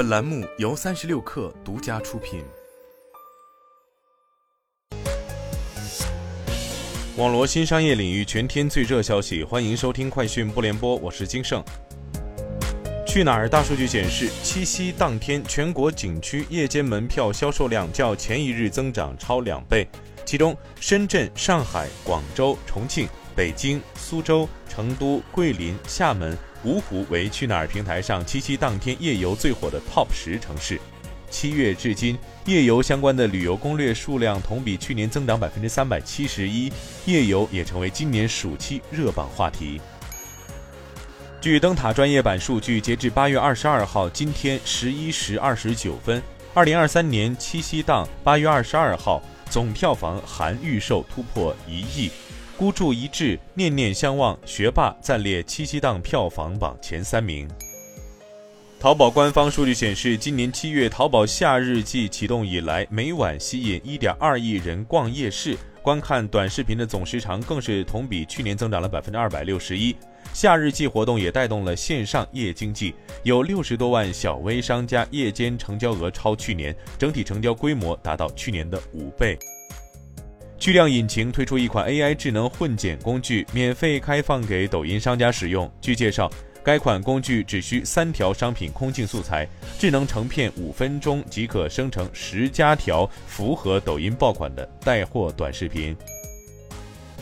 [0.00, 2.42] 本栏目由三十六氪独家出品。
[7.18, 11.62] 网罗新商业领域全天最热消息，欢迎收听快讯不联播，我是金盛。
[13.06, 19.86] 去哪儿大数据显示，七夕当天全国景区夜间门票销售量较前一日增长超两倍，
[20.24, 23.06] 其中深圳、上海、广州、重庆、
[23.36, 26.34] 北京、苏州、成都、桂林、厦门。
[26.64, 30.80] 芜湖为去哪儿平台上七夕当天夜游最火的 TOP 十城市。
[31.30, 36.72] 七月至今，夜游相关的旅游攻略数量同比去年增长百分之三百七十一，
[37.06, 39.80] 夜游也成为今年暑期热榜话题。
[41.40, 46.20] 据灯塔专业版数据，截至八月二十二号，今天十一时二十九分，
[46.52, 52.10] 二零二三年七夕档八月二十二号总票房含预售突破一亿。
[52.60, 57.48] 孤注一掷，念念相望，学霸暂列七夕档票房榜前三名。
[58.78, 69.96] 淘宝官方数据显示，今年七月淘宝夏日季启动以来，每晚吸引一点二亿人逛夜市，观看短视频的总时长更是同比去年增长了百分之二百六十一。
[70.34, 79.38] 夏日季活动也带动了线上夜经济，有六十多万小微商家夜间成交额超去年，整体成交规模达到去年的五倍。
[80.60, 85.68] 巨量引擎推出一款 AI 智能混剪工具，免费开放给抖音商家使用。
[85.80, 86.30] 据介绍，
[86.62, 95.96] 该款工具只需三条商品空镜素材，智能成片五分钟即可生成十加条符合抖音爆款的带货短视频。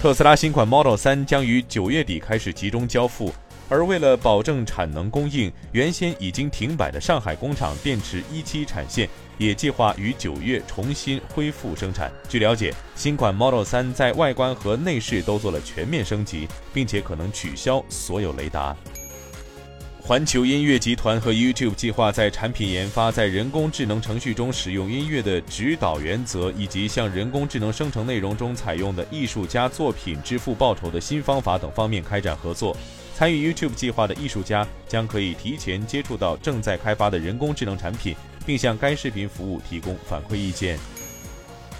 [0.00, 3.32] 特斯拉新款 Model 3将于九月底开始集中交付。
[3.68, 12.10] 而为了保证产能供应，原先已经停摆的上海工厂电池一期产线也计划于九月重新恢复生产。
[12.28, 18.74] 据了解，新款 Model 3在外观和内饰都做了全面升级，并且可能取消所有雷达。
[20.00, 32.74] 环球音乐集团和 YouTube 计划在产品研发、在人工智能程序中使用音乐的指导原则，以及向人工智能生成内容中采用的艺术家作品支付报酬的新方法等方面开展合作。
[33.18, 38.14] 参与 YouTube 计划的艺术家将可以提前接触到正在开发的人工智能产品，
[38.46, 40.78] 并向该视频服务提供反馈意见。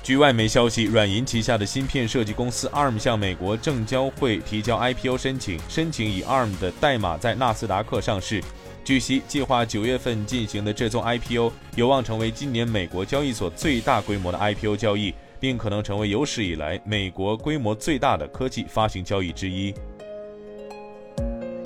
[0.03, 8.43] 据外媒消息，软银旗下的芯片设计公司 ARM 向美国证交会提交 IPO 申请，申请以 ARM 的代码在纳斯达克上市。
[8.85, 19.73] 据悉，计划九月份进行的这宗 IPO 有望成为今年美国交易所最大规模的 IPO 交易，并可能成为有史以来美国规模最大的科技发行交易之一。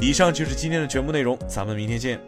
[0.02, 2.20] 以上就是今天的全部内容，咱们明天见。